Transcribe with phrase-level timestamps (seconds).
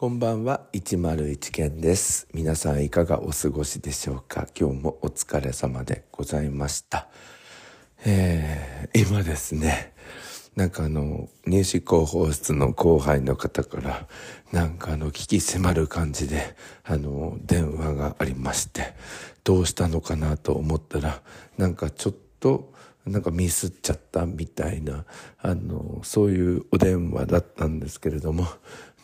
[0.00, 2.26] こんばんは、101件です。
[2.32, 4.46] 皆さんいかがお過ごしでしょうか？
[4.58, 7.10] 今日もお疲れ様でございました。
[8.06, 9.92] えー、今ですね、
[10.56, 14.08] なんかあの、入試広報室の後輩の方から、
[14.52, 18.94] なんかあの、聞き迫る感じで、あの、電話がありまして、
[19.44, 21.20] どうしたのかなと思ったら、
[21.58, 22.72] なんかちょっと、
[23.06, 25.04] なんかミスっちゃったみたいな、
[25.38, 28.46] あの、そういうお電話だったんですけれども、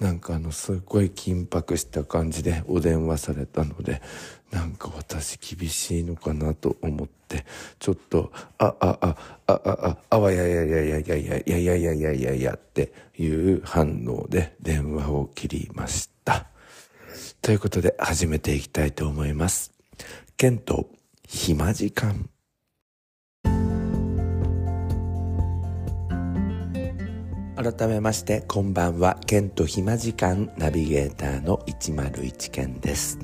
[0.01, 4.03] なんかあの、すごい緊迫した感じでお電話されたので、
[4.51, 7.47] なんか私厳しいのかなと思って、
[7.79, 16.47] ちょっと、あ、あ、あ、あ、あ、あ、あわやややややややややややややっていう反応で電話を切りました。
[17.41, 19.73] ということで始めていきたいと思います。
[20.37, 20.91] ケント、
[21.27, 22.29] 暇時間。
[27.73, 29.19] 改めましてこんばんは。
[29.27, 33.19] ケント暇時間ナビゲーターの101件です。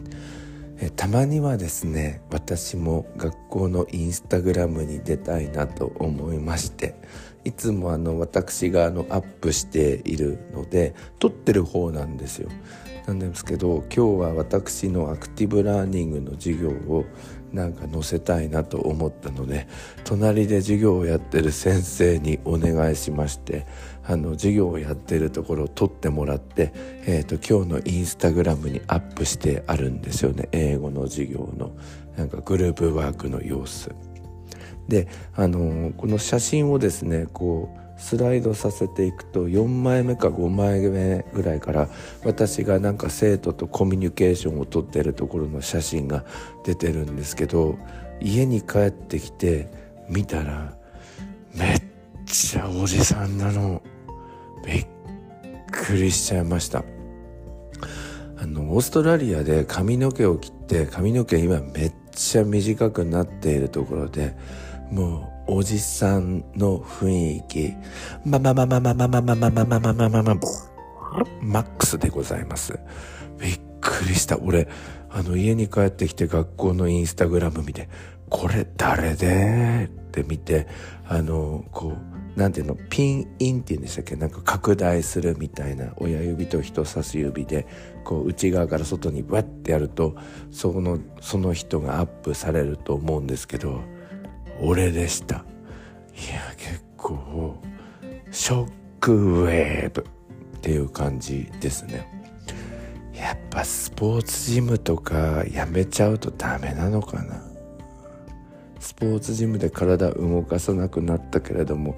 [0.80, 6.96] えたまにはですね私も学校のインスタグラムに出たいなと思いまして
[7.44, 12.48] いつもあの私があのアップしているので撮ってる方なんですよ。
[13.06, 17.04] なんですけど今日は私のアクティブラーニングの授業を
[17.52, 19.66] なんか載せたいなと思ったので
[20.04, 23.66] 隣で授業をやってる先生にお願いしまして
[24.04, 26.72] あの授業をやってるところを撮ってもらって、
[27.06, 31.76] えーと、今日のインスタグラムにアップしてあるんですよね英語の授業の
[32.16, 33.90] なんかグループワークの様子。
[34.88, 41.88] であのこの写真をですねこうスライドさせていくと4枚目か5枚目ぐらいから
[42.24, 46.24] 私がなんか生徒とコミュニケーションをとってるところの写真が
[46.64, 47.78] 出てるんですけど
[48.20, 49.70] 家に帰ってきて
[50.08, 50.76] 見たら
[51.54, 51.82] めっ
[52.26, 53.82] ちゃおじさんなの。
[54.64, 54.86] びっ
[55.70, 56.84] くりしちゃいました。
[58.38, 64.36] あのオーストラリアで髪の毛を切って髪の毛今めっちゃ短くなっているところで
[64.90, 67.74] もうおじさんの雰囲気、
[68.24, 70.40] まままままままままままままままま
[71.40, 72.78] マックスでございます。
[73.38, 74.38] びっくりした。
[74.38, 74.68] 俺、
[75.10, 77.88] あの家に帰ってきて学校のインスタグラム見て、
[78.30, 80.66] これ誰でって見て、
[81.06, 81.94] あの、こ
[82.36, 87.66] う、なんていうの、ピンインって言うんでしたっけなんか拡大するみたいな親指と人差し指で、
[88.04, 90.16] こう内側から外にワッてやると、
[90.50, 93.82] その、その人がアップされると思うんですけど、
[94.60, 95.36] 俺でした。
[95.36, 95.38] い
[96.32, 97.56] や結構
[98.30, 102.08] ショックウェーブっていう感じですね。
[103.14, 107.51] やっぱスポーツジムとかやめちゃうとダメなのかな。
[108.82, 111.96] スポーツジムで体動かさなくなったけれども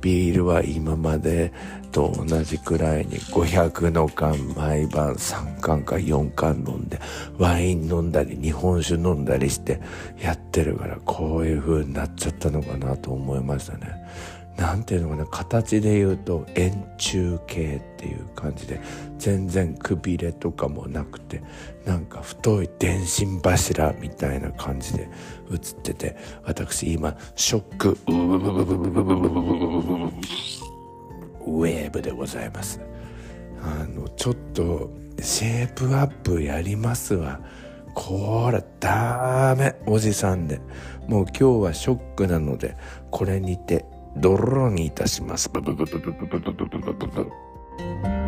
[0.00, 1.52] ビールは今まで
[1.92, 6.98] と同じくらいに500の缶毎晩3缶か4缶飲んで
[7.38, 9.80] ワイン飲んだり日本酒飲んだりして
[10.18, 14.02] やってるからこういう風になっちゃったのかなと思いましたね。
[14.56, 18.80] なんていうのかな形で言うと円柱形っていう感じで
[19.18, 21.42] 全然くびれとかもなくて
[21.84, 25.08] なんか太い電信柱みたいな感じで
[25.50, 27.98] 映ってて私今ショック
[31.44, 32.80] ウェーブでございます
[33.62, 34.90] あのちょっと
[35.20, 37.40] シェイプアップやりますわ
[37.94, 40.60] これダメおじさんで
[41.06, 42.76] もう今日はショックなので
[43.10, 43.84] これにて
[44.16, 45.48] ドローにいたします。
[45.48, 48.21] ブブブブブブブブブブブブ